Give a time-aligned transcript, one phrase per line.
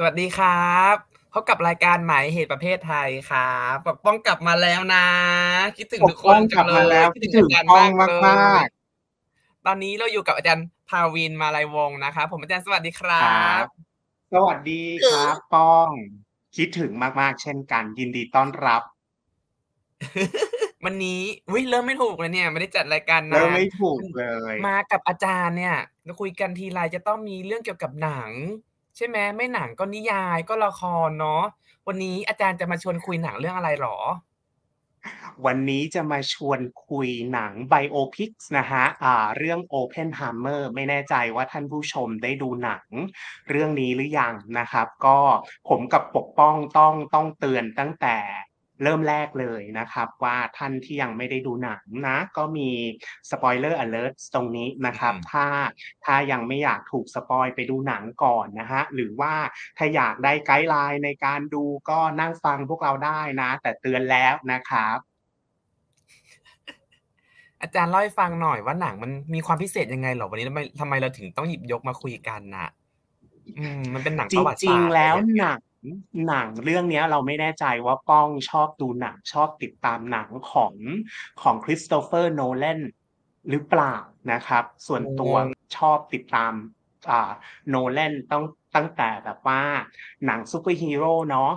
[0.00, 0.96] สวัสดีครับ
[1.32, 5.06] พบกับรายการหมายเหตุประเภทไทยครับปกป้องกลับมาแล้วนะ
[5.76, 8.66] คิดถึงปทุกกคป้อนงจักลังบเลมาแล้ยวคิดถึงอาจารย์ป้องมากเลมายก
[9.66, 13.64] ตอนนี้เราอยู่กับอาจารย์ภาวินมาลัยวงศ์นะครับผมอาจารย์สวัสดีคๆรัครับบ
[14.32, 15.88] สวัสดีครับป้อง
[16.56, 16.90] คิดถึง
[17.20, 18.82] มากๆ เช่นกัน ยินดีต้อนรับ
[20.84, 21.20] วันนี้
[21.52, 28.30] วิเริ่มไม่ถูกเลยเนี่ย ไม่ได้จัดรายการเริ่นามนไม่ถูกเลย มากับอาจารย์เนี่ยเราคุยกันทีไรจะต้องมีเรื่องเกี่ยวกับหนัง
[28.98, 31.42] ใช่ไหมไม่หนังก็นิยายก็ละครเนาะ
[31.86, 33.98] วันนี้อาจารย์จะมาชวนคุยหนังเรื่องอะไรหรอ
[35.46, 42.86] วันนี้จะมาชวนคุยหนังไบโอพิกนะฮะอ่าเรื่อง Open h a m m e r ไม่แน่ใจว่าท่านผู้ชมได้ดูหนัง
[43.48, 45.18] เรื่องนี้หรือยังนะครับ ก็
[45.68, 48.16] ผมกับปกป้องต้องต้องเตือนตั้งแต่
[48.82, 52.68] เริ่มแรกเลยนะครับว่าท่านที่ยังไม่ได้ดูหนังนะ ก็มี
[53.30, 55.46] Spoiler Alert ตรงนี้นะครับอืมถ้า
[56.04, 59.34] ถ้ายังไม่อยากถูกสปอยไปดูหนังก่อนนะฮะหรือว่า
[59.78, 64.98] ถ้าอยากได้ไกด์ไลน์ในการดูก็นั่งฟังพวกเราได้นะ แต่เตือนแล้วนะครับ
[67.62, 72.68] อาจารย์เล่าให้ฟังหน่อยว่าหนังมันมีความพิเศษยังไงเหรอวันนี้ทำไมทำไมเราถึงต้องหยิบยกมาคุยกันน่ะ
[73.58, 75.58] อืมมันเป็นหนังจประวัติริศางสตร์ๆแล้วอะไรอย่างหเงี้ยนัง
[76.26, 80.74] หนังเรื่องเนี้ยเราไม่แน่ใจว่าป้องชอบดูหนังชอบติดตามหนังของ
[81.42, 82.80] ของคริสโตเฟอร์โนแลน
[83.48, 83.94] หรือเปล่า
[84.32, 85.34] นะครับ ส่วนตัว
[85.76, 86.77] ชอบติดตามอ่า
[87.68, 88.44] โนแลนต้อง
[88.76, 89.62] ตั้งแต่แบบว่า
[90.26, 91.50] หนังซูเปอร์ฮีโร่เนาะ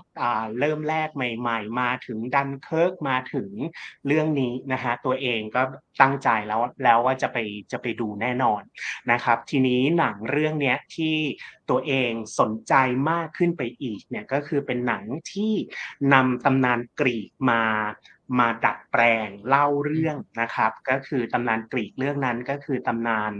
[0.59, 3.49] เริ่มแรกใหม่ ๆ มาถึงดันเคิร์กมาถึง
[4.07, 5.61] เรื่องนี้นะฮะตัวเองก็
[6.01, 7.37] ตั้งใจแล้วแล้วว่าจะไป
[7.71, 8.61] จะไปดูแน่นอน
[9.11, 11.15] นะครับ ทีนี้หนังเรื่องเนี้ยที่
[11.69, 12.73] ตัวเองสนใจ
[13.09, 15.53] มากขึ้นไปอีกเนี่ยก็คือเป็นหนังที่
[16.13, 17.63] นำตำนานกรีกมา
[18.39, 23.31] มาดัดแปลงเล่าเรื่องนะครับ ก็คือตำนานกรีกเรื่องนั้นก็คือตำนาน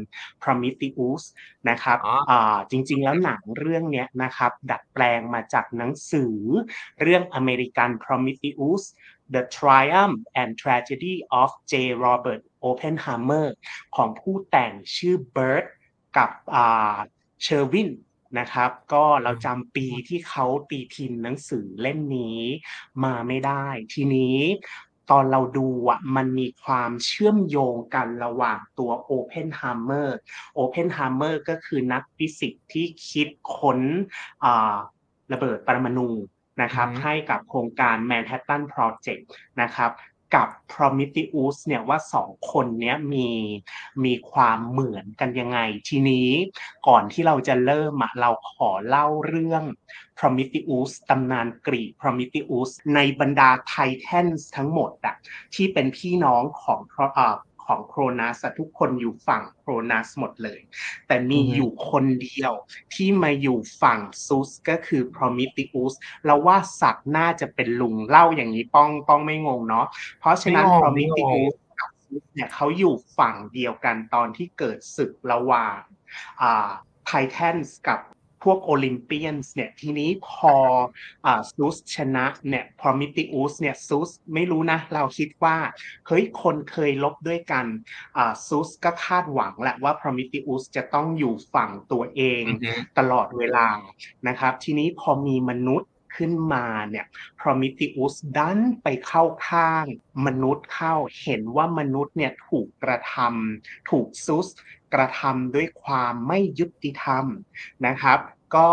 [0.44, 1.24] Prometheus
[1.70, 6.36] นะครับอ๋ออ่าจริงๆแล้วหนังเรื่องเนี้ยนะครับดัดแปลงมาจากหนังสือ
[7.02, 8.84] เรื่อง American Prometheus
[9.34, 11.74] The Triumph and Tragedy of J.
[12.04, 13.48] Robert Oppenheimer
[13.96, 15.66] ของผู้แต่งชื่อเบิร์ต
[16.18, 16.96] กับอ่า
[17.44, 17.90] เชอร์วิน
[18.40, 22.40] นะครับ ก็เราจำปีที่เขาตีพิมพ์หนังสือเล่มนี้
[23.04, 24.38] มาไม่ได้ ทีนี้
[25.12, 30.10] ตอนเราดูอะมันมีความเชื่อมโยงกันระหว่างตัว Oppenheimer
[30.58, 33.80] Oppenheimer ก็คือนักฟิสิกส์ที่คิดค้น
[34.44, 34.78] อ่า
[35.34, 36.10] ระเบิดปรมาณู
[36.62, 39.24] นะครับอือฮึให้กับโครงการ Manhattan Project
[39.62, 39.92] นะครับ
[40.36, 43.30] กับ Prometheus เนี่ยว่าสองคนเนี้ยมี
[44.06, 45.60] มีความเหมือนกันยังไง
[45.90, 46.30] ทีนี้
[46.88, 49.64] ก่อนที่เราจะเริ่มอะเราขอเล่าเรื่อง
[50.20, 53.74] Prometheus ตำนานกรีก Prometheus ในบรรดาไท
[54.06, 55.16] ทันทั้งหมดอะ
[55.56, 56.80] ที่เป็นพี่น้องของ
[57.14, 57.36] เอ่อ
[57.72, 60.60] ของโครนัสทุกคนอยู่ฝั่งโครนัสหมดเลย
[61.08, 62.54] แต่มีอือฮึอยู่คนเดียว
[62.94, 65.94] ที่มาอยู่ฝั่งซุสก็คือ Prometheus
[66.26, 69.88] เราว่าสัตว์น่าจะเป็นลุงเล่าอย่างนี้ป้องป้องไม่งงเนาะ
[70.20, 70.66] เพราะฉะนั้น
[70.96, 75.78] ไม่งงไม่งง Prometheus กับซุสเนี่ยเขาอยู่ฝั่งเดียวกันตอนที่เกิดศึกระหว่าง
[76.42, 76.70] อ่า
[77.06, 78.00] ไททันกับ
[78.44, 80.56] พวกโอลิมเปียนส์เนี่ยทีนี้พอ
[81.26, 85.58] อ่าซุสชนะเนี่ย Prometheus เนี่ยซุสไม่รู้นะ เราคิดว่า
[86.08, 87.66] เฮ้ยคนเคยลบด้วยกัน
[88.18, 93.68] อ่าซุสก็คาดหวังแหละว่า Prometheus จะต้องอยู่ฝั่งตัวเองอือฮึตลอดเวลา
[94.28, 97.06] นะครับ ทีนี้พอมีมนุษย์ ขึ้นมาเนี่ย
[97.42, 99.86] Prometheus ดันไปเข้าข้าง
[100.26, 104.48] มนุษย์เข้าเห็นว่ามนุษย์เนี่ยถูกกระทำถูกซุส
[104.94, 107.26] กระทำด้วยความไม่ยุติธรรม
[107.88, 108.20] นะครับ
[108.56, 108.72] ก็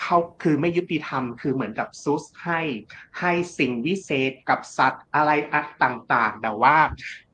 [0.00, 2.60] เข้าคือไม่ยุติธรรมคือเหมือนกับซุสให้
[3.20, 6.76] ให้สิ่งวิเศษกับสัตว์อะไรอะต่างๆ แต่ว่า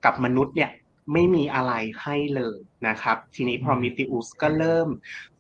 [0.05, 0.71] กับมนุษย์เนี่ย
[1.13, 1.73] ไม่มีอะไร
[2.03, 4.89] ให้เลยนะครับ ทีนี้ Prometheus ก็เริ่ม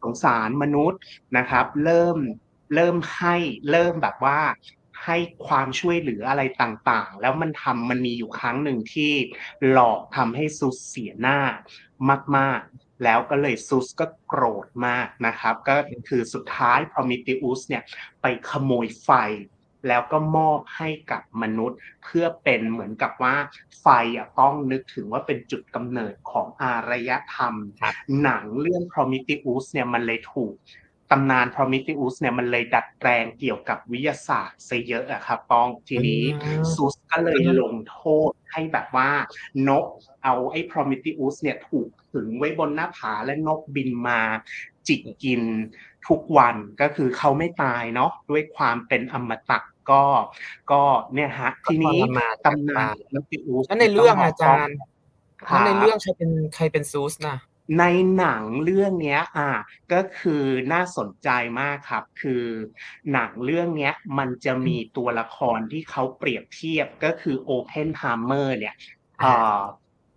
[0.03, 1.01] สงสารมนุษย์
[1.37, 2.19] นะครับ เริ่ม
[2.75, 3.37] เริ่มให้
[3.71, 4.41] เริ่มแบบว่า
[5.05, 9.13] ให้ความช่วยเหลืออะไรต่างๆ แล้วมันทำมันมีอยู่ครั้งหนึ่งที่
[9.71, 11.39] หลอกทำให้ซุสเสียหน้า
[12.37, 15.77] มากๆ แล้วก็เลยซุสก็โกรธมากนะครับ ก็
[16.09, 17.83] คือสุดท้าย Prometheus เนี่ย
[18.23, 19.11] ไปขโมยไฟ
[19.89, 23.37] แล้วก็มอบให้กับมนุษย์ เพื่อเป็นเหมือนกับว่า
[23.81, 23.87] ไฟ
[24.17, 30.55] อะต้องนึกถึงว่าเป็นจุดกำเนิดของอารยธรรมครับหนังเรื่อง Prometheus เนี่ยมันเลยถูก
[31.11, 39.11] ตำนาน Prometheus เนี่ยมันเลยดัดแปลงเกี่ยวกับวิทยาศาสตร์ซะเยอะอะครับป้องทีนี้อืมซุสก็เลยลงโทษให้แบบว่า
[39.69, 39.87] นก
[40.25, 44.21] เอาไอ้ Prometheus เนี่ยถูกขึงไว้บนหน้าผาและนกบินมา
[44.87, 45.43] จิกกิน
[46.09, 49.59] ทุกวันก็คือเขาไม่ตายเนาะด้วยความเป็นอมตะ
[49.91, 50.05] ก็
[50.73, 50.83] ก็
[51.15, 54.77] เนี่ยฮะทีนี้ทรมานตำนาน Prometheus แล้วในเรื่องอาจารย์
[55.49, 57.37] ครัแล้วบในเรื่องใครเป็นใครเป็นซูสนะ
[57.79, 57.85] ใน
[58.17, 59.51] หนังเรื่องเนี้ยอ่า
[59.93, 61.29] ก็คือน่าสนใจ
[61.61, 62.45] มากครับ คือ
[63.13, 68.75] หนังเรื่องเนี้ยมันจะอืมมีตัวละครที่เขาเปรียบเทียบก็คือ Oppenheimer เนี่ย
[69.21, 69.61] ออ่าา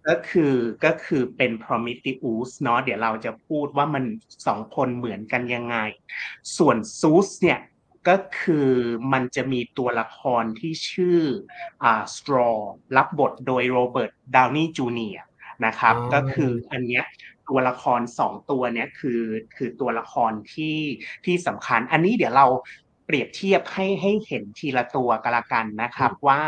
[0.08, 0.54] ก็คือ
[0.86, 4.04] ก็คือเป็น Prometheus เนาะเดี๋ยวเราจะพูดว่ามัน
[4.48, 5.78] 2คนเหมือนกันยังไง
[6.58, 7.60] ส่วน Zeus เนี่ย
[8.08, 8.70] ก็คือ
[9.14, 11.22] มันจะมีตัวละครที่ชื่อ
[11.84, 12.58] อ่า Straw
[12.98, 15.16] รับบทโดย Robert Downey Jr.
[15.66, 17.06] นะครับอ๋ก็คือออันเนี้ย
[17.50, 19.22] ตัวละคร2ตัวเนี้ยคือ
[19.56, 20.78] คือตัวละครที่
[21.26, 22.48] ที่สำคัญ อันนี้เดี๋ยวเรา
[23.06, 26.42] เปรียบเทียบให้ให้เห็นทีละตัวก็แล้วกันนะคอืมรับว่า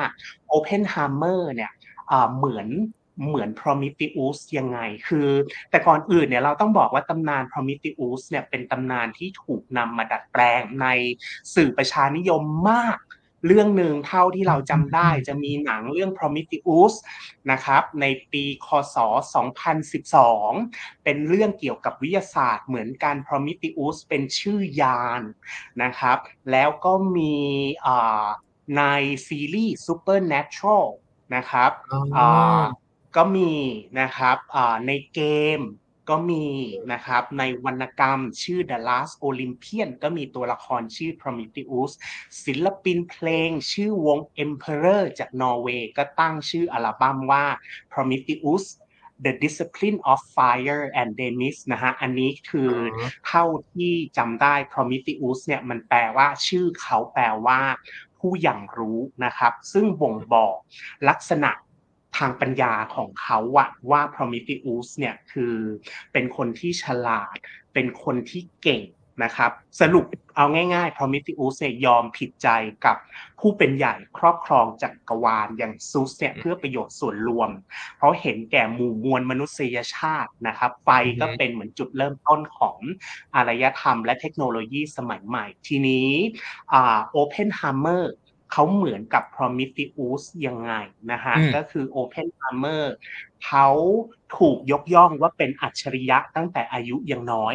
[0.55, 1.71] Oppenheimer เนี่ย
[2.11, 2.67] อ่าเหมือน
[3.27, 5.29] เหมือน Prometheus ยังไง คือ
[5.69, 10.87] แต่ก่อนอื่นเนี่ยเราต้องบอกว่าตำนาน Prometheus เนี่ยเป็นตำนานที่ถูกนำมาดัดแปลงใน
[11.55, 12.97] สื่อประชานิยมมาก
[13.45, 16.93] เรื่องหนึ่งเท่าที่อืเราจำได้อๆๆจะมีหนังเรื่อง Prometheus
[17.51, 18.97] นะครับในปีค.ศ.
[19.99, 25.21] 2012 เป็นเรื่องเกี่ยวกับวิทยาศาสตร์เหมือนกัน Prometheus เป็นชื่อยาน
[25.83, 26.17] นะครับ
[26.51, 27.35] แล้วก็มี
[27.85, 28.25] อ่า
[28.77, 28.83] ใน
[29.27, 30.85] ซีรีส์ Supernatural
[31.35, 32.63] นะครับอ๋อ่าอ
[33.15, 33.51] ก็มี
[33.99, 35.21] นะครับอ่าในเก
[35.57, 35.59] ม
[36.09, 36.45] ก็มี
[36.93, 41.91] นะครับในวรรณกรรมชื่อ The Last Olympian ก็มีตัวละครชื่อ Prometheus
[42.45, 47.45] ศิลปินเพลงชื่อวง Emperor จากนอร์เวย์ก็ตั้งชื่ออัลบัมว่า
[47.93, 48.63] Prometheus:
[49.25, 57.59] The Discipline of Fire and Denis นะครับอันนี้คืออ๋อเท่าที่จำได้ Prometheus เนี่ยมันแปลว่าชื่อเขาแปลว่า
[58.19, 60.55] ผู้ใหญ่รู้นะครับ ซึ่งบ่งบอก
[61.09, 61.51] ลักษณะ
[62.17, 65.55] ทางปัญญาของเขาอะว่า Prometheus เนี่ยคือ
[66.13, 67.37] เป็นคนที่ฉลาด
[67.73, 68.83] เป็นคนที่เก่ง
[69.23, 69.51] นะครับ
[69.81, 72.49] สรุปเอาง่ายๆ Prometheus เนี่ยยอมผิดใจ
[72.85, 72.97] กับ
[73.39, 77.49] ผู้เป็นใหญ่ครอบครองจักรวาลอย่าง Zeus เนี่ยอือเพื่อประโยชน์ส่วนรวม
[77.97, 82.77] เพราะเห็นแก่หมู่มวลมนุษยชาตินะครับไฟอือฮก็ึเป็นเหมือนจุดเริ่มต้นของ
[83.35, 86.09] อารยธรรมและเทคโนโลยีสมัยใหม่ ทีนี้
[86.73, 90.73] อ่า Oppenheimer เขาเหมือนกับ Prometheus ยังไง
[91.11, 92.83] นะครับอืมก็คือ Oppenheimer
[93.45, 93.67] เขา
[94.37, 97.53] ถูกยกย่องว่าเป็นอัจฉริยะตั้งแต่อายุยังน้อย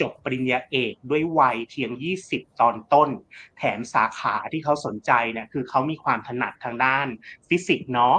[0.00, 1.90] จบปริญญาเอกด้วยวัยเพียง
[2.26, 3.10] 20 ตอนต้น
[3.58, 7.06] แถมสาขาที่เขาสนใจเนี่ยคือเขามีความถนัดทางด้าน
[7.48, 8.16] ฟิสิกส์เนาะ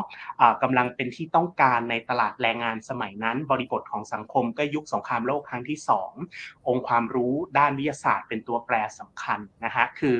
[0.64, 5.80] กำลังเป็นที่ต้องการในตลาดแรงงานสมัยนั้น บริบทของสังคมก็ยุคสงครามโลกครั้งที่
[6.24, 10.20] 2 องค์ความรู้ด้านวิทยาศาสตร์เป็นตัวแปรสำคัญนะครับคือ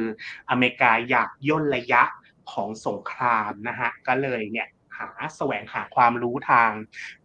[0.50, 2.04] อเมริกาอยากย่นระยะ
[2.52, 6.72] ของสงครามนะครับก็เลยเนี่ยหาแสวงหาความรู้ทาง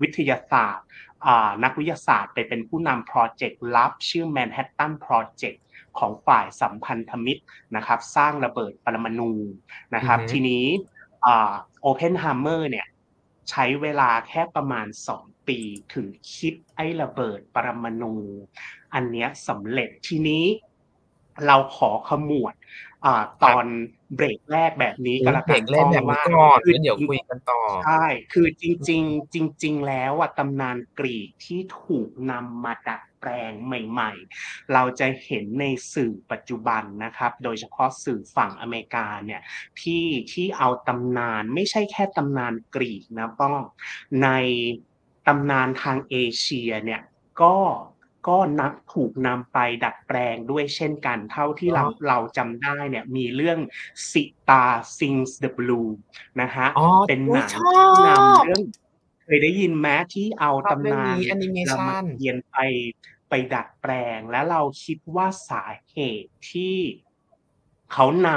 [0.02, 0.86] วิทยาศาสตร์
[1.64, 5.58] นักวิทยาศาสตร์ไปเป็นผู้นำพรอเจกต์ลับชื่อ Manhattan Project
[5.98, 7.42] ของฝ่ายสัมพันธมิตร
[7.76, 9.32] นะครับ สร้างระเบิดปรมาณู
[9.94, 10.66] นะอือฮครับึทีนี้
[11.26, 11.52] อ่า
[11.84, 12.86] Oppenheimer เนี่ย
[13.50, 14.86] ใช้เวลาแค่ประมาณ
[15.18, 15.58] 2 ปี
[15.94, 18.14] ถึงคิดไอ้ระเบิดปรมาณู
[18.94, 20.44] อันเนี้ยสำเร็จทีนี้
[21.46, 22.91] เราขอขมวดอ่า
[23.44, 23.66] ตครัอบน
[24.16, 34.12] เบรกแรกแบบนี้โอก็้แล้วเบรกแรกแบบวนี้่าก่อนคืแอล้วเดี๋ยวจริงคุยกันต่อใช่คือจอืริงมๆจริง ๆ แล้วอะตำนานกรีกที่ถูกนำมาดัดแปลงใหม่
[34.42, 35.64] ๆ เราจะเห็นใน
[35.94, 39.42] สื่อปัจจุบันนะครับ โดยเฉพาะสื่อฝั่งอเมริกาเนี่ย
[39.80, 43.62] ที่ที่เอาตำนานไม่ใช่แค่ตำนานกรีกนะป้อง
[44.22, 44.28] ใน
[45.26, 47.02] ตำนานทางเอเชียเนี่ย
[47.42, 47.56] ก็
[48.28, 51.88] ก็นับถูกนำไปดัดแปลงด้วยเช่นกัน เท่าที่เหรเราอ?
[52.08, 53.58] เราจำได้เนี่ยมีเรื่อง
[54.10, 54.62] Sita
[54.96, 55.96] Sings the Blues
[56.40, 58.62] นะครับอ๋อเป็นอุ๊ยหนังชอที่นำเบรื่อง
[59.24, 59.88] เคยได้ยินไหม?
[60.14, 62.56] ที่เอาตชอบเรื่ำนองานนี้แอนิเมรามชันเกียรติ์ไป
[63.28, 66.76] ไปดัดแปลง แล้วเราคิดว่าสาเหตุที่
[67.92, 68.28] เขาน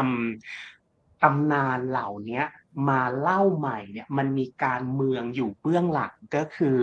[0.58, 2.46] ำตำนานเหล่าเนี้ย
[2.90, 6.80] มาเล่าใหม่เนี่ยมันมีการเมืองอยู่เบื้องหลังก็คือ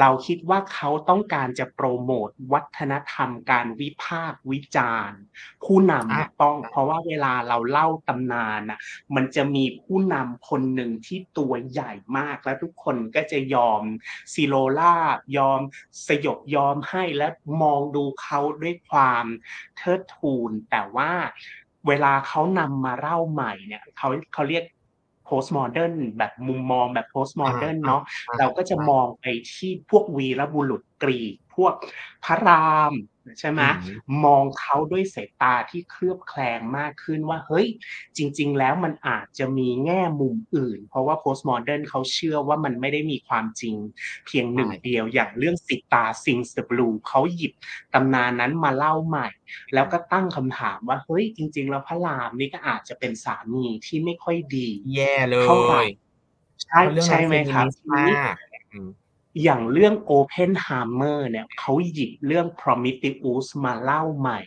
[0.00, 5.20] เราคิดว่าเขาต้องการจะโพรโมตวัฒนธรรมการวิพากษ์วิจารณ์
[5.64, 8.78] ผู้นอำาอะป้องอาเพราะว่าเวลาเราเล่าตำนานน่ะ
[9.14, 13.82] มันจะมีผู้นำคนหนึ่งที่ตัวใหญ่มากแล้วทุกคนก็จะยอม
[14.34, 15.60] ศิโรราบยอม
[16.08, 17.28] สยบยอมให้และ
[17.62, 19.24] มองดูเขาด้วยความ
[19.76, 21.12] เทิดทูนแต่ว่า
[21.88, 24.64] เวลาเขานำมาเล่าใหม่เนี่ยเขาเขาเรียก
[25.28, 27.06] Postmodern แบบมุมมองแบบ
[27.44, 31.74] อา Postmodern เนาะๆเราก็ๆจะใช่มองไปที่พวกวีรบุรุษ กรีก พวก
[32.24, 32.94] พระราม
[33.40, 33.92] ใช่ไหอมือฮึ
[34.24, 37.66] มองเขาด้วยสายตาที่เคลือบแคลงมากขึ้นว่า เฮ้ย
[38.16, 43.76] จริง ๆ แล้วมันอาจจะมีแง่มุมอื่น เพราะว่า Postmodern เขาเชื่อว่ามันไม่ได้มีความจริง
[44.26, 47.52] เพียงใชหนึ่ง่เดียวอย่างเรื่อง Sita Sings the Blues เขาหยิบ
[47.94, 49.28] ตำนานนั้นมาเล่าใหม่
[49.74, 55.86] แล้วก็ตั้งคำถามว่า เฮ้ย จริง ๆ แล้วพระรามนี่ก็อาจจะเป็นสามีที่ไม่ค่อยดี แย่เลเท่าไรย
[56.64, 57.66] ใชเ่พราะเรื่องใชนั้่นไหมครับ?
[57.66, 58.34] feminist ทีมนี้าก
[59.42, 64.40] อย่างเรื่อง Open Hammer เนี่ยเขาหยิบเรื่อง Prometheus มาเล่าใหม่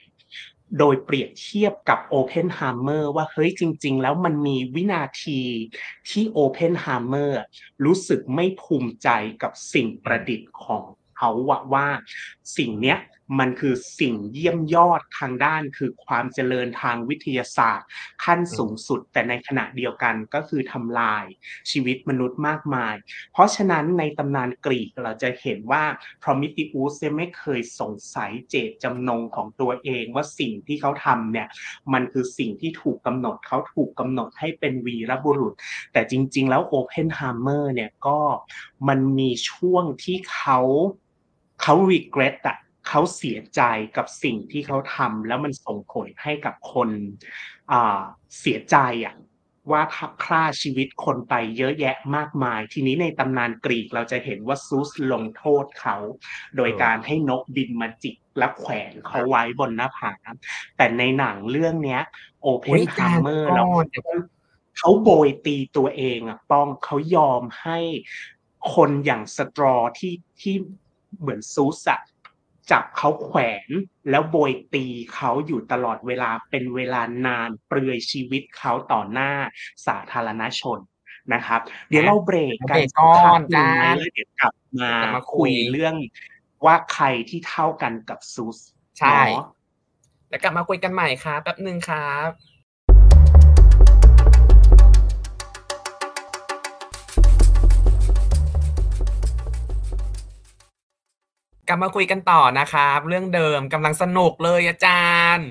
[0.79, 5.39] โดยเปรียบเทียบกับ Open Hammer ว่าเฮ้ยจริง ๆ แล้วมันมีวินาที
[6.09, 7.47] ที่ Oppenheimer อะ
[7.85, 9.09] รู้สึกไม่ภูมิใจ
[9.43, 10.83] กับสิ่งประดิษฐ์ของ
[11.17, 11.31] เขา
[11.73, 11.87] ว่า
[12.57, 12.97] สิ่งเนี้ย
[13.39, 17.87] มันคือสิ่งเยี่ยมยอดทางด้านคือความเจริญทางวิทยาศาสตร์
[18.23, 21.25] ขั้นสูงสุด แต่ในขณะเดียวกันก็คือทำลาย
[21.71, 22.95] ชีวิตมนุษย์มากมาย
[23.31, 25.83] เพราะฉะนั้นในตำนานกรีกเราจะเห็นว่า
[26.23, 31.47] Prometheus เนี่ยไม่เคยสงสัยเจตจำนงของตัวเองว่าสิ่งที่เขาทำเนี่ย
[31.93, 35.53] มันคือสิ่งที่ถูกกำหนดเขาถูกกำหนดให้เป็นวีรบุรุษ
[35.93, 38.19] แต่จริง ๆ แล้ว Oppenheimer เนี่ยก็
[38.87, 40.59] มันมีช่วงที่เขา
[41.61, 42.57] เขา regret อะ
[42.87, 43.61] เขาเสียใจ
[43.97, 46.89] กับสิ่งที่เขาทำแล้วมันส่งผลให้กับคน
[47.71, 48.01] อ่า
[48.39, 49.15] เสียใจอะ
[49.71, 55.97] ว่าทับฆ่าชีวิตคนไปเยอะแยะมากมาย ทีนี้ในตำนานกรีกเราจะเห็นว่าซูสลงโทษเขา
[56.55, 60.11] โดยเออการให้นกบินมาจิกและแขวนเขาครับไว้บนหน้าผา
[60.77, 62.01] แต่ในหนังเรื่องเนี้ย
[62.45, 64.05] อุ๊ยอาจารย์ Oppenheimer ก่เราอนเดี๋ยว
[64.77, 67.79] เขาโบยตีตัวเองอะป้องเขายอมให้
[68.73, 70.55] คนอย่างสตรอที่ที่
[71.19, 72.01] เหมือนซูสอะ
[72.71, 73.69] จับเขาแขวน
[74.09, 79.31] แล้วโบยตีเขาอยู่ตลอดเวลาเป็นเวลานานเปลือยชีวิตเขาต่อหน้า
[79.87, 80.79] สาธารณชน
[81.33, 85.95] นะครับ เดี๋ยวเราเบรกกันเบรกก่อนสัพัหนึ่งจ้านะแล้วเดี๋ยวกลับมากลับมาคุคุยยเรื่อง
[86.65, 88.57] ว่าใครที่เท่ากันกับซูส
[88.99, 89.45] ใช่เนาะ
[90.29, 92.29] แล้วกลับมาคุยกันใหม่ครับแป๊บหนึ่งครับ
[101.71, 105.47] กลับมาคุยกันต่อนะครับ เรื่องเดิมกำลังสนุกเลยอาจารย์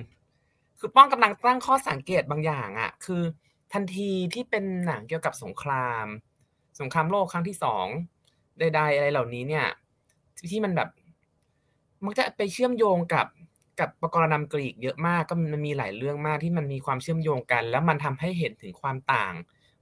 [0.78, 3.22] คือป้องกำลังตั้งข้อสังเกตบางอย่างอะคือ
[3.72, 6.06] ทันทีที่เป็นหนังเกี่ยวกับสงคราม
[6.80, 7.86] สงครามโลกครั้งที่สอง
[8.58, 9.66] ใดๆอะไรเหล่านี้เนี่ย
[10.52, 10.88] ที่มันแบบ
[12.04, 13.26] มักจะไปเชื่อมโยงกับ
[13.80, 19.34] กับประกรณำกรีกเยอะมากก็มันมีหลายเรื่องมากที่มันมีความเชื่อมโยงกัน แล้วมันทำให้เห็นถึงความต่าง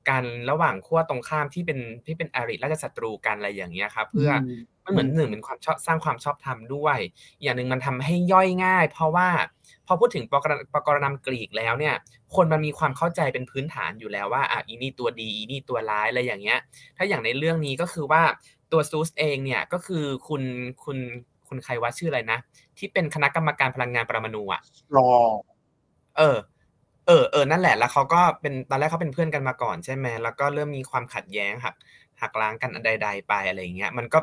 [0.09, 4.41] กันระหว่างขั้วตรงข้ามที่เป็นที่เป็นอริราชศัตรูกันอะไรอย่างเงี้ยครับเพื่ออม
[4.85, 6.99] มันเหมือนหนึ่งเป็นความชอบสร้างความชอบธรรมด้วย
[7.43, 9.29] อย่างหนึ่งมันทำให้ย่อยง่าย เพราะว่า
[9.87, 11.95] พอพูดถึงปกรณปกรณำกรีกแล้วเนี่ย
[12.35, 16.59] คนมันมีความเข้าใจเป็นพื้นฐานอยู่แล้วว่าอะอีนี่ตัวดีอีนี่ตัวร้ายอะไรอย่างเงี้ย
[16.97, 18.23] ถ้าอย่างในเรื่องนี้ก็คือว่า
[18.73, 20.43] ตัวซูสเองเนี่ยก็คือคุณ
[20.85, 20.99] คุณ
[21.49, 22.39] คุณใครว่าชื่ออะไรนะ
[22.79, 24.61] ที่เป็นคณะกรรมการพลังงานปรมาณูอะ
[24.97, 25.13] รอ
[26.19, 26.37] เออ
[27.09, 31.75] เออเออนั่นแหละแล้วเขาก็เป็นตอนแรกเขาเป็นเพื่อนกันมาก่อนใช่ไหมแล้วก็เริ่มมีความขัดแย้งหัก
[32.21, 34.19] หักล้างกันอันใด ๆ ไปอะไรอย่างเงี้ย มันก็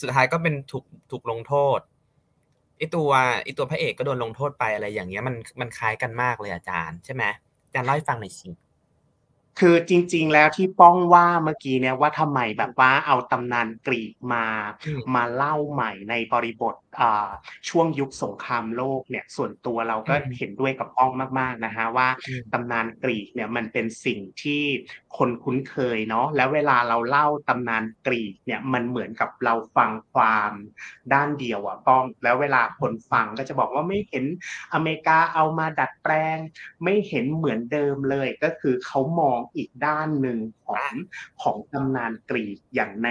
[0.00, 1.80] สุดท้ายก็เป็นถูกถูกลงโทษ
[2.78, 3.10] ไอตัว
[3.44, 7.24] ไอตัวพระเอกก็โดนลงโทษไปอะไรอย่างเงี้ยมันมันคล้ายกันมากเลยอาจารย์ใช่ไหม
[7.64, 8.50] อาจารย์เล่าให้ฟังหน่อยสิ
[9.58, 14.44] คือจริง ๆ แล้วที่ป้องว่าเมื่อกี้เนี่ยว่าทำไมแบบว่าเอาตำนานกรีกมา
[14.86, 16.87] อืมมาเล่าใหม่ในบริบทอ่า
[17.68, 24.62] ช่วงยุคสงครามโลกเนี่ยส่วนตัวเราก็อืมเห็นด้วยกับป้องมาก ๆนะฮะว่าอืมตำนานกรีกเนี่ยมันเป็นสิ่งที่
[25.18, 30.52] คนคุ้นเคยเนาะแล้วเวลาเราเล่าตำนานกรีกเนี่ยมันเหมือนกับเราฟังความ
[31.12, 34.24] ด้านเดียวอะป้อง แล้วเวลาคนฟังก็จะบอกว่าไม่เห็น
[34.74, 36.38] อเมริกาเอามาดัดแปลง
[36.84, 40.92] ไม่เห็นเหมือนเดิมเลยก็คือเขามองอีกด้านหนึ่งของ
[41.42, 43.08] ของตำนานกรีกอย่างใน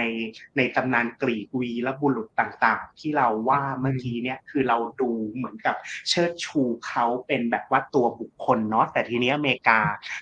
[0.56, 5.76] ในตำนานกรีกวีและบุรุษต่างๆ ที่เราว่าเมื่อกี้เนี่ยคือเราดูเหมือนกับ
[6.08, 9.80] เชิดชูเขาเป็นแบบว่าตัวบุคคลเนาะแต่ทีนี้อเมริกา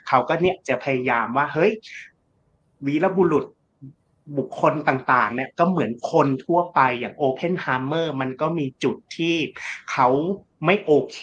[0.09, 1.73] เขาก็เนี่ยจะพยายามว่าเฮ้ย
[2.87, 3.47] วีรบุรุษ
[4.38, 9.37] บุคคลต่างๆ เนี่ยก็เหมือนคนทั่วไปอย่างโอเพนไฮเมอร์มันก็มีจุดที่
[9.93, 10.09] เขา
[10.65, 11.19] ไม่โอเค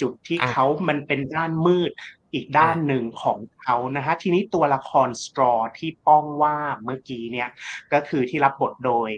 [0.00, 1.90] จุดที่อะเขามันเป็นด้านมืด
[2.34, 7.48] อีกด้านหนึ่งของเขานะฮะทีนี้ตัวละคร Strauss ที่ป้องว่าเมื่อกี้เนี่ย
[7.92, 9.10] ก็คือที่รับบทโดย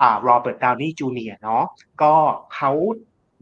[0.00, 1.34] อ่า Robert Downey Jr.
[1.42, 1.64] เนาะ
[2.02, 2.14] ก็
[2.54, 2.70] เขา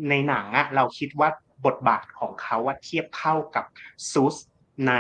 [0.09, 1.29] ในหนังอะเราคิดว่า
[1.67, 3.65] บทบาทของเขาว่าเทียบเท่ากับ
[4.11, 4.37] ซูส
[4.89, 4.93] ใน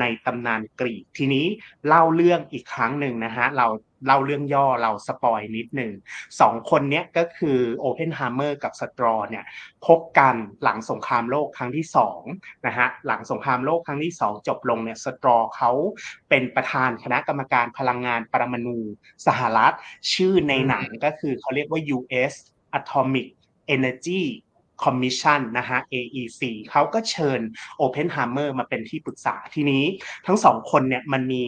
[0.00, 1.46] ในตำนานกรีกทีนี้
[1.86, 3.66] เล่าเรื่องอีกครั้งหนึ่งนะฮะเรา
[4.06, 5.92] เล่าเรื่องย่อเรา spoil นิดหนึ่ง
[6.40, 9.44] สองคนเนี้ยก็คือโอเพนไฮเมอร์กับ Strauss เนี่ย
[9.86, 12.20] พบกันหลังสงครามโลกครั้งที่สอง
[12.66, 15.70] นะฮะหลังสงครามโลกครั้งที่สองจบลงเนี่ย Strauss เขา
[16.28, 18.78] เป็นประธานคณะกรรมการพลังงานปรมาณู
[19.26, 19.74] สหรัฐ
[20.12, 22.34] ชื่อในหนังก็คือเขาเรียกว่า U.S.
[22.78, 23.28] Atomic
[23.74, 24.22] Energy
[24.84, 27.40] Commission นะฮะ AEC เขาก็เชิญ
[27.80, 29.84] Oppenheimer มาเป็นที่ปรึกษาทีนี้
[30.26, 31.44] ทั้งสองคนเนี่ยมันมี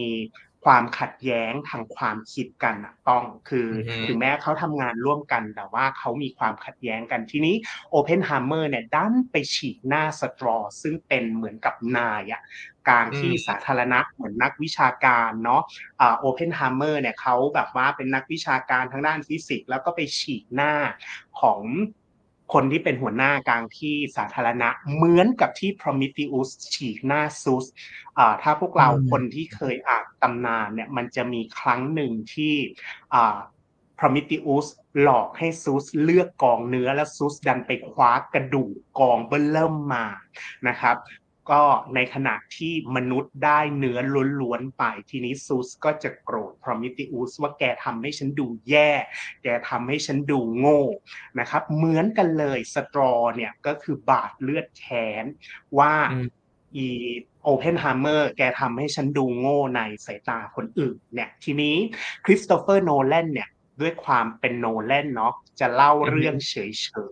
[0.67, 7.55] ความขัดแย้งทางความคิดกันนะต้องคือออฮึถึงแม้เขาทำงานร่วมกัน แต่ว่าเขามีความขัดแย้งกันทีนี้
[7.93, 12.41] Oppenheimer เนี่ยดันไปฉีกหน้าสตรอ ซึ่งเป็นเหมือนกับนายอะ
[12.87, 15.61] กลางอืที่มสาธารณะเหมือนนักวิชาการเนาะ
[16.01, 20.73] อ่า Oppenheimer เนี่ยเขาแบบว่าเป็นนักวิชาการทางด้านฟิสิกส์แล้วก็ไปฉีกหน้า
[21.41, 21.61] ของ
[22.53, 27.65] คนที่เป็นหัวหน้ากลางที่สาธารณะ เหมือนกับที่ Prometheus ฉีกหน้าซุส
[28.17, 32.55] อ่าถ้าพวกเราอืมคนที่เคยอ่านตำนานเนี่ยมันจะมีครั้งหนึ่งที่
[33.13, 33.37] อ่า
[33.99, 34.65] Prometheus
[35.01, 40.05] หลอกให้ซูสเลือกกองเนื้อแล้วซูสดันไปคว้ากระดูกกองเบิ้ลเริ่มมา
[40.67, 40.95] นะครับ
[41.51, 41.63] ก็
[41.95, 43.99] ในขณะที่มนุษย์ได้เนื้อ
[44.41, 48.91] ล้วนๆไปทีนี้ซูสก็จะโกรธ Prometheus ว่าแกทำให้ฉันดูแย่
[49.43, 50.83] แกทำให้ฉันดูโง่
[51.39, 55.25] นะครับ เหมือนกันเลยสตรอเนี่ยก็คือบาดเลือดแค้น
[55.79, 56.27] ว่าอืม
[56.77, 56.87] อี
[57.43, 61.75] โอเพนไฮเมอร์แกทำให้ฉันดูโง่ในสายตาคนอื่นเนี่ยทีนี้
[62.25, 63.49] คริสโตเฟอร์โนแลนเนี่ย
[63.81, 66.55] ด้วยความเป็นโนแลนเนาะจะเล่าอือฮึเรื่องเฉ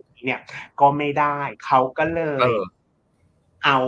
[0.00, 0.40] ยๆเนี่ย
[0.80, 2.60] ก็ไม่ได้เขาก็เลเอยอ
[3.66, 3.78] เอา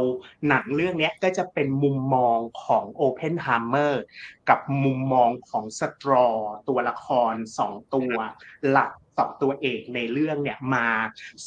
[0.49, 4.03] หนังเรื่องเนี้ยก็จะเป็นมุมมองของโอเพนไฮเมอร์
[4.49, 6.27] กับมุมมองของ Strauss
[6.69, 8.13] ตัวละครสองตัว
[8.71, 10.87] หลักสองตัวเอกในเรื่องเนี่ยมา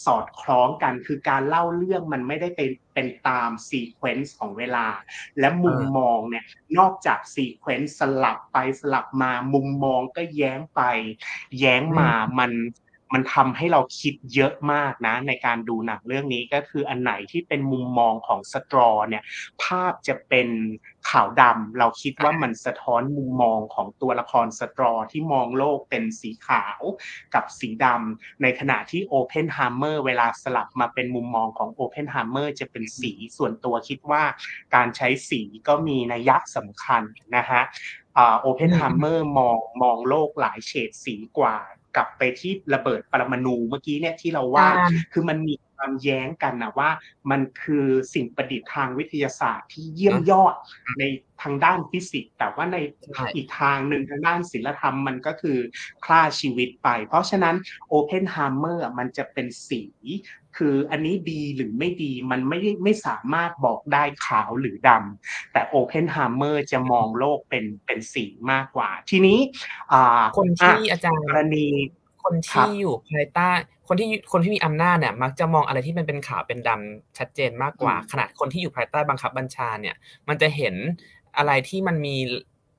[0.06, 4.88] สอดคล้องกันคือการเล่าเรื่องมันไม่ได้เป็นเป็นตาม sequence ของเวลา
[5.40, 6.46] และมุมเออมองเนี่ย
[6.78, 10.82] นอกจาก sequence สลับไปสลับมามุมมองก็แย้งไป
[11.60, 12.52] แย้งมามัน
[13.14, 19.24] มันทำให้เราคิดเยอะมากนะ ในการดูหนังเรื่องนี้ก็คืออันไหนที่เป็นมุมมองของ Strauss เนี่ย
[19.64, 20.48] ภาพจะเป็น
[21.10, 26.82] ขาวดำเราคิดว่ามันสะท้อนมุมมองของตัวละคร Strauss ที่มองโลกเป็นสีขาว
[27.36, 34.24] กับสีดำในขณะที่โอเพนไฮเมอร์เวลาสลับมาเป็นมุมมองของโอเพนไฮเมอร์จะเป็นสีส่วนตัวคิดว่า
[34.76, 37.04] การใช้สีก็มีนัยยะสำคัญ
[37.36, 37.62] นะฮะ
[38.42, 41.58] โอเพนไฮเมอร์มองมองโลกหลายเฉดสีกว่า
[41.96, 46.90] กลับไปที่ระเบิดปรมาณูเมื่อกี้เนี่ยที่เราว่าใช่คือมันมีความแย้งกันนะว่า
[47.32, 50.56] มันคือสิ่งประดิษฐ์ทางวิทยาศาสตร์ที่เยี่ยมยอด
[51.00, 51.04] ใน
[51.42, 52.78] ทางด้านฟิสิกส์แต่ว่าใน
[53.16, 55.58] ใช่อีกทางหนึ่งทางด้านศิลธรรมมันก็คือ
[56.06, 57.56] ฆ่าชีวิตไป เพราะฉะนั้น
[57.88, 59.82] โอเพนไฮเมอร์มันจะเป็นสี
[60.58, 69.40] คืออันนี้ดีหรือไม่ดีมันไม่ได้ไม่สามารถบอกได้ขาวหรือดำแต่โอเพนไฮเมอร์จะมองโลกเป็นเป็นสีมากกว่า ทีนี้
[69.92, 71.68] อ่าคนอะที่อาจารย์กรณี
[72.24, 73.50] คนครัที่บอยู่ภายใต้
[73.88, 79.96] คนที่คนที่มีอำนาจเนี่ยมักจะมองอะไรที่มันเป็นขาวเป็นดำชัดเจนมากกว่าอืมขนาดคนที่อยู่ภายใต้บังคับบัญชาเนี่ย
[80.28, 80.76] มันจะเห็น
[81.38, 82.16] อะไรที่มันมี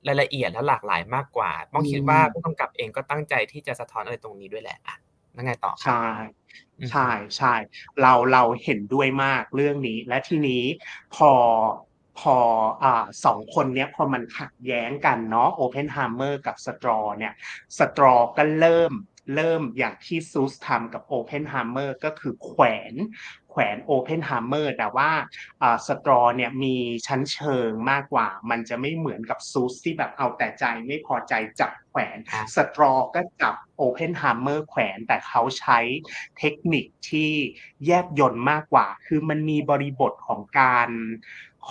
[0.07, 4.95] รายละเอียดและหลากหลายมากกว่าป้องคิดว่าผู้กำกับเองก็ตั้งใจที่จะสะท้อนอะไรตรงนี้ด้วยแหละอะ
[5.33, 6.03] แล้วไงต่อครับใช่
[6.72, 7.55] อืมใช่ใช่
[8.01, 10.63] เราเราเห็นด้วยมากเรื่องนี้ และทีนี้
[11.11, 11.31] พอ
[12.19, 12.35] พอ
[12.83, 12.85] อ
[13.25, 17.33] สองคนเนี้ยพอมันขัดแย้งกันเนาะโอเพนไฮเมอร์กับสตรอเนี่ย
[17.77, 18.91] สตรอก็เริ่ม
[19.35, 22.93] เริ่มอย่างที่ซูสทำกับโอเพนไฮเมอร์ก็คือแขวน
[23.53, 25.09] แขวนโอเพนไฮเมอร์แต่ว่า
[25.61, 26.75] อ่าสตรอเนี่ยมี
[27.07, 35.79] ชั้นเชิงมากกว่า มันจะไม่เหมือนกับซูสที่แบบเอาแต่ใจไม่พอใจจับแขวนอะสตรอก็จับโอเพนไฮเมอร์แขวนแต่เขาใช้
[36.37, 37.31] เทคนิคที่
[37.85, 40.89] แยบยนต์มากกว่า คือมันมีบริบทของการ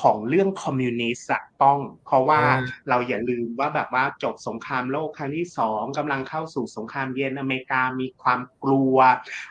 [0.01, 2.55] ของเรื่องคอมมิวนิสต์อะป้อง เพราะว่าอ่า
[2.89, 8.97] เราอย่าลืมว่าแบบว่าจบสงครามโลกครั้งที่สองกำลังเข้าสู่สงครามเย็นอเมริกามีความกลัว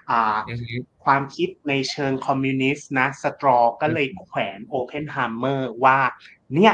[0.09, 5.99] อ่าอือฮึความคิดในเชิงคอมมิวนิสต์นะสตรอก็เลยแขวนโอเพนไฮเมอร์ว่า
[6.55, 6.73] เนี่ย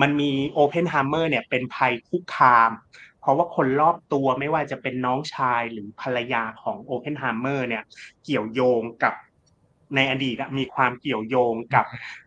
[0.00, 2.70] มันมีโอเพนไฮเมอร์เนี่ยเป็นภัยคุกคาม
[3.20, 7.82] เพราะว่าคนรอบตัวไม่ว่าจะเป็นน้องชายหรือภรรยาของโอเพนไฮเมอร์เนี่ย
[8.24, 9.14] เกี่ยวโยงกับ
[9.94, 11.84] ในอดีตอะมีความเกี่ยวโยงกับ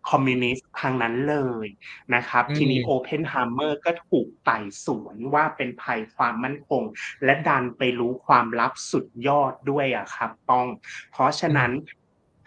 [0.09, 1.67] คอมมิวนิสต์ทางนั้นเลย
[2.15, 6.83] นะครับอืมทีนี้โอเพนไฮเมอร์ก็ถูกไต่สวนว่าเป็นภัยความมั่นคง
[7.23, 10.67] และดันไปรู้ความลับสุดยอดด้วยอะครับป้อง
[11.11, 11.71] เพราะฉะนั้น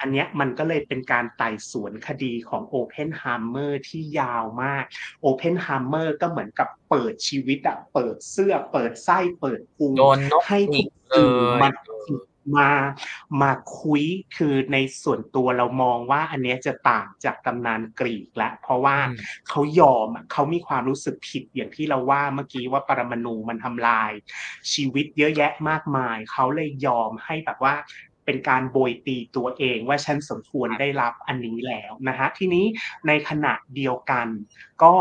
[0.03, 4.85] อันเนี้ยมันก็เลยเป็นการไต่สวนคดีของโอเพนไฮเมอร์ที่ยาวมาก
[5.21, 11.71] โอเพนไฮเมอร์ก็เหมือนกับเปิดชีวิตอะเปิดเสื้อ เปิดไส้เปิดพุงโดนนกให้อีทุกกสื่อเลยมา
[12.57, 12.71] มา
[13.43, 14.03] มาคุย
[14.37, 19.17] คือในส่วนตัวเรามองว่า อันเนี้ยจะต่างจากตำนานกรีกและ เพราะว่าอืม
[19.49, 24.13] เขายอมอะเขามีความรู้สึกผิดอย่างที่เราว่าเมื่อกี้ว่าปรมาณูมันทำลาย
[24.73, 27.75] ชีวิตเยอะแยะมากมาย เขาเลยยอมให้แบบว่า
[28.25, 32.67] เป็นการโบยตีตัวเองว่าฉันสมควรได้รับอันนี้แล้วนะฮะทีนี้
[33.07, 34.27] ในขณะเดียวกัน
[34.83, 34.95] ก็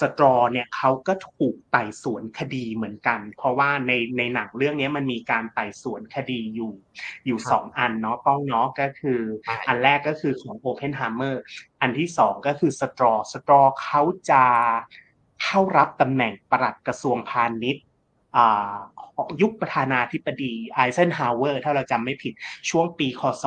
[0.00, 6.72] สตรอเนี่ยเขาก็ถูกไต่สวนคดีเหมือนกัน เพราะว่าในในหนังเรื่องนี้มันมีการไต่สวนคดีอยู่
[7.26, 11.36] อยู่ครับสองอันเนาะป้องเนาะก็คือใช่อันแรกก็คือของ Open Hammer
[11.80, 14.44] อันที่สองก็คือสตรอสตรอเขาจะ
[15.44, 17.84] เข้ารับตำแหน่งปลัดกระทรวงพาณิชย์
[19.42, 22.32] ยุคประธานาธิบดีไอเซนฮาวเวอร์ถ้าเราจำไม่ผิด
[22.70, 23.44] ช่วงปีคศ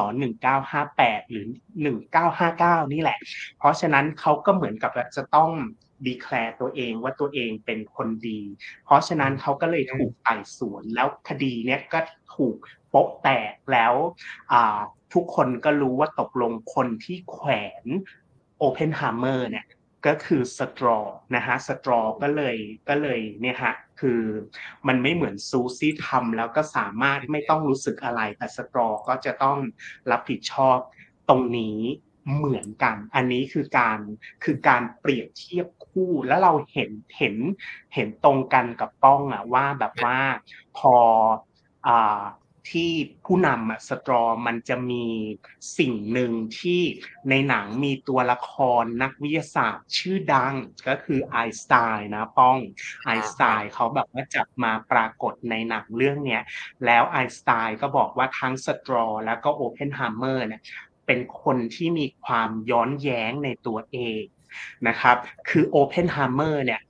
[0.64, 1.48] 1958 หรือ
[2.20, 3.18] 1959 นี่แหละ
[3.58, 5.52] เพราะฉะนั้นเขาก็เหมือนกับจะต้อง
[6.06, 8.42] declare ตัวเองว่าตัวเองเป็นคนดี
[8.86, 12.00] เพราะฉะนั้นเขาก็เลยถูกไต่สวนแล้วคดีเนี้ยก็
[12.36, 12.56] ถูก
[12.90, 13.94] โป๊ะแตกแล้ว
[15.14, 17.50] ทุกคนก็รู้ว่าตกลงคนที่แขว
[17.84, 17.86] น
[18.58, 19.66] โอเพนฮาร์เมอร์เนี่ย
[20.06, 20.98] ก็คือสตรอ
[21.36, 22.58] นะฮะสตรอก็เลย
[22.90, 24.22] ก็เลยเนี่ยฮะคือ
[24.88, 29.58] มันไม่เหมือนซูสที่ทำแล้วก็สามารถไม่ต้องรู้สึกอะไรแต่สตรอก็จะต้อง
[30.12, 30.78] รับผิดชอบ
[31.30, 31.80] ตรงนี้
[32.36, 34.00] เหมือนกัน อันนี้คือการ
[34.44, 37.36] คือการเปรียบเทียบคู่แล้วเราเห็นเห็น
[37.96, 40.20] เห็นตรงกันกับป้องอะว่าแบบว่า
[40.78, 40.96] พอ
[41.88, 42.22] อ่า
[42.72, 42.92] ที่
[43.26, 45.06] ผู้นำอะสตรอมันจะมี
[45.78, 46.82] สิ่งหนึ่งที่
[47.30, 50.56] ในหนังมีตัวละครนักวิทยาศาสตร์ชื่อดัง
[50.88, 52.58] ก็คือไอน์สไตน์นะป้อง
[53.06, 56.44] ไอน์สไตน์เขาแบบว่าจับมาปรากฏในหนังเรื่องเนี้ย
[56.86, 60.64] แล้วไอน์สไตน์ก็บอกว่าทั้งสตรอแล้วก็โอเพนฮาร์เมอร์เนี่ย
[61.06, 64.24] เป็นคนที่มีความย้อนแย้งในตัวเอง
[64.88, 65.18] นะครับ
[65.50, 66.82] คือโอเพนฮาร์เมอร์เนี่ย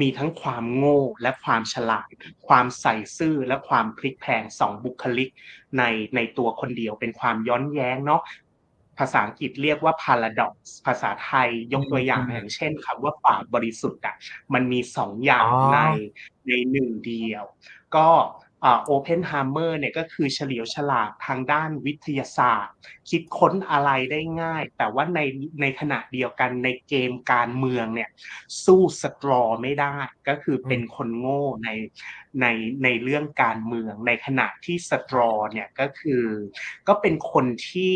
[0.00, 2.10] มีทั้งความโง่และความฉลาด
[2.48, 5.30] ความใสซื่อและความพลิกแพลงสองบุคลิก
[5.78, 5.82] ใน
[6.16, 8.22] ในตัวคนเดียวเป็นความย้อนแย้งเนาะ
[8.98, 10.54] ภาษาอังกฤษเรียกว่า paradox
[10.86, 14.16] ภาษาไทยยกตัวอย่างอย่างเช่นคำว่าบาปบริสุทธิ์อะ
[14.54, 15.78] มันมีสองอย่างใน
[16.48, 17.44] ในหนึ่งเดียว
[17.96, 18.08] ก็
[18.84, 22.74] โอเพนฮาร์เมอร์เนี่ยก็คือเฉลียวฉลาดทางด้านวิทยาศาสตร์
[23.10, 25.20] คิดค้นอะไรได้ง่าย แต่ว่าใน
[25.60, 28.10] ในขณะเดียวกันในเกมการเมืองเนี่ย
[28.64, 29.96] สู้สตรอไม่ได้
[30.28, 31.68] ก็คือเป็นคนโง่ใน
[32.40, 32.46] ใน
[32.84, 36.24] ในเรื่องการเมือง ในขณะที่สตรอเนี่ยก็คือ
[36.88, 37.94] ก็เป็นคนที่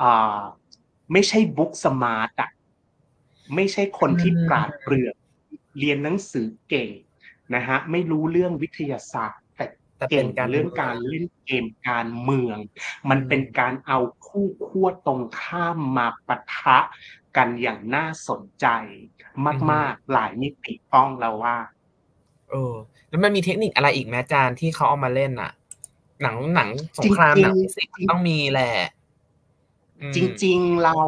[0.00, 0.40] อ่า
[1.12, 2.50] ไม่ใช่บุ๊กสมาร์ตอะ
[3.54, 5.14] ไม่ใช่คนที่ปราดเปรื่อง
[5.78, 6.90] เรียนหนังสือเก่ง
[7.54, 9.43] นะฮะไม่รู้เรื่องวิทยาศาสตร์
[10.10, 12.58] เก่งเรื่องการเล่นเกมการเมือง
[13.10, 16.78] มันเป็นการเอาคู่ขั้วตรงข้ามมาปะทะ
[17.36, 18.66] กันอย่างน่าสนใจ
[19.72, 21.56] มาก ๆ หลายมิติป้องเราว่า
[22.50, 22.74] เออ
[23.08, 25.52] แล้วมันมีเทคนิคอะไรอีกแม่จานที่เขาเอามาเล่นอะ
[26.22, 28.72] หนังหนังสงครามหนังฟิสิกส์ต้องมีแหละ
[30.16, 30.98] จริง ๆเรา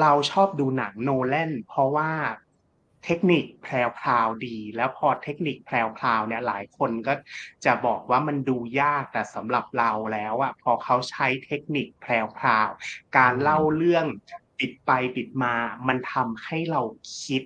[0.00, 2.10] เราชอบดูหนังโนแลนเพราะว่า
[3.04, 7.14] เทคนิคแพรวพราวดี แล้วพอเทคนิคแพรวพราวเนี่ยหลายคนก็
[7.64, 12.68] จะบอกว่ามันดูยากแต่สำหรับเราแล้วอะพอเขาใช้เทคนิคแพรวพราว
[13.16, 14.06] การเล่าเรื่อง
[14.58, 15.54] ปิดไปปิดมา
[15.88, 16.82] มันทำให้เรา
[17.22, 17.42] คิด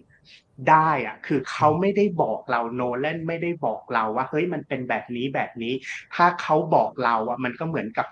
[0.70, 5.74] ได้อะคือเขาไม่ได้บอกเราโนแลนไม่ได้บอกเราว่าเฮ้ยมันเป็นแบบนี้แบบนี้
[6.14, 8.06] ถ้าเขาบอกเราอะมันก็เหมือนกับ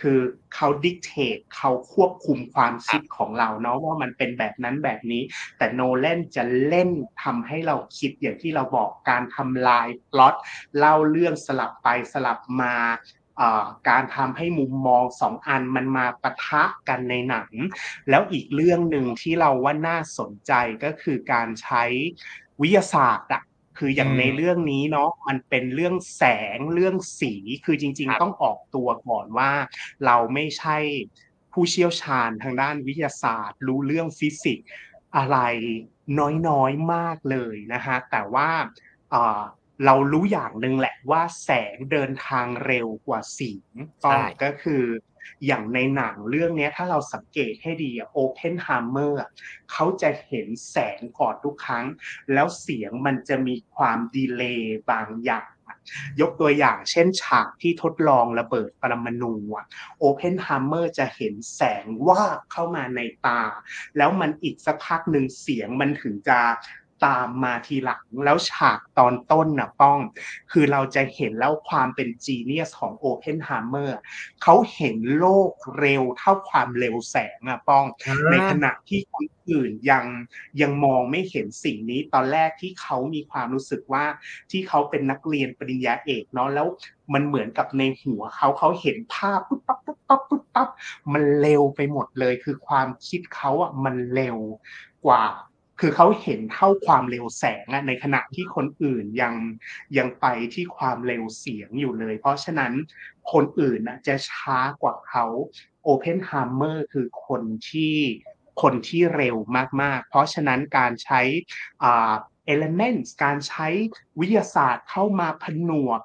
[0.00, 0.20] คือ
[0.54, 5.22] เขาดิกเทตเขาควบคุมความคิดของเราเนาะว่ามันเป็นแบบนั้นแบบนี้
[5.58, 6.90] แต่โนแลนจะเล่น
[7.22, 10.34] ทำให้เราคิดอย่างที่เราบอกการทำลายพล็อต
[10.78, 12.74] เล่าเรื่องสลับไปสลับมา
[13.88, 17.50] การทำให้มุมมองสองอันมันมาปะทะกันในหนัง
[18.08, 20.52] แล้วอีกเรื่องหนึ่งที่เราว่าน่าสนใจ
[20.84, 21.84] ก็คือการใช้
[22.60, 23.42] วิทยาศาสตร์อะ
[23.78, 26.24] คืออย่างในเรื่องนี้เนาะมันเป็นเรื่องแส
[26.56, 27.32] งเรื่องสี
[27.64, 29.52] คือจริง ๆ ต้องออกตัวก่อนว่า
[30.06, 30.76] เราไม่ใช่
[31.52, 34.68] ผู้เชี่ยวชาญทางด้านวิทยาศาสตร์ รู้เรื่องฟิสิกส์
[35.16, 35.38] อะไร
[36.48, 38.48] น้อยๆมากเลยนะฮะแต่ว่า
[39.84, 43.52] เรารู้อย่างหนึ่งแหละว่าแสงเดินทางเร็วกว่าเสี
[44.04, 44.84] ยงป้องก็คือ
[45.46, 49.20] อย่างในหนังเรื่องนี้ถ้าเราสังเกตให้ดีโอเพนฮาร์เมอร์
[49.72, 51.86] เขาจะเห็นแสงก่อนทุกครั้ง
[52.32, 55.48] แล้วเสียงมันจะมีความ delay บางอย่าง
[56.20, 59.34] ยกตัวอย่างเช่นฉากที่ทดลองระเบิดปรมาณู
[59.98, 63.42] โอเพนฮาร์เมอร์จะเห็นแสงว่าเข้ามาในตา
[63.96, 66.38] แล้วมันอีกสักพักหนึ่งเสียงมันถึงจะ
[67.06, 69.98] ตามมาทีหลังแล้วฉากตอนต้นนะป้อง
[70.52, 73.98] คือเราจะเห็นแล้วความเป็นจีเนียสของโอเพนฮาร์เมอร์
[74.42, 77.84] เขาเห็นโลกเร็วเท่าความเร็วแสงอะป้อง
[78.30, 80.04] ในขณะที่คนอื่นยัง
[80.60, 84.04] ยังมองไม่เห็นสิ่งนี้ตอนแรกที่เขามีความรู้สึกว่า
[84.50, 86.66] ที่เขาเป็นนักเรียนปริญญาเอกเนาะแล้ว
[87.14, 90.68] มันเหมือนกับในหัวเขาเขาเห็นภาพปุ๊บปั๊บปุ๊บปั๊บปุ๊บปั๊บ
[91.12, 94.38] มันเร็วไปหมดเลยคือความคิดเขาอะมันเร็ว
[95.06, 95.22] กว่า
[95.80, 99.34] คือเขาเห็นเท่าความเร็วแสงอะในขณะที่คนอื่นยัง
[99.98, 102.72] ยังไปที่ความเร็วเสียงอยู่เลย เพราะฉะนั้น
[103.32, 105.26] คนอื่นนะจะช้ากว่าเขา
[105.82, 107.96] โอเพนฮาร์เมอร์คือคนที่
[108.62, 109.36] คนที่เร็ว
[109.82, 111.20] มากๆ เพราะฉะนั้นการใช้
[111.82, 112.12] อ่า
[112.52, 113.68] elements การใช้
[114.18, 116.00] วิทยาศาสตร์เข้ามาผนวก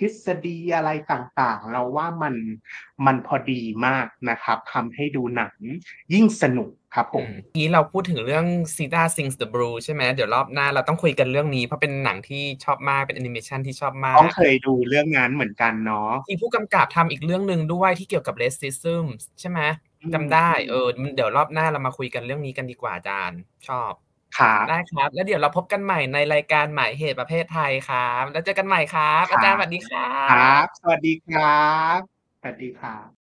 [0.00, 2.34] ทฤษฎีอะไรต่างๆ เราว่ามัน
[3.06, 5.54] มันพอดีมากนะครับทำให้ดูหนัง
[6.12, 19.04] ยิ่งสนุกครับผอืมมงี้เราพูดถึงเรื่อง Cheetah Sings the Blues ใช่ไหมเดี๋ยวรอบหน้าเราต้องคุยกันเรื่องนี้เพราะเป็นหนังที่ชอบมากเป็นแอนิเมชันที่ชอบมาต้องกเคยดูเรื่องนั้นเหมือนกันเนาะมีผู้กำกับทำอีกเรื่องหนึ่งด้วยที่เกี่ยวกับ Racism
[19.40, 19.60] ใช่ไหม
[20.02, 23.92] อืมจำได้อืมเออเดี๋ยวรอบหน้าเรามาคุยกันเรื่องนี้กันดีกว่าอาจารย์ ชอบ
[24.38, 31.42] ครับได้ครับ แล้วเดี๋ยวเราพบกันใหม่ในรายการหมายเหตุประเภทไทยครับ แล้วเจอกันใหม่ครับคอารัจารย์บสวัสดีครัครับบสวัสดีครั
[31.98, 32.00] บ
[32.40, 33.19] สวัสดีครับ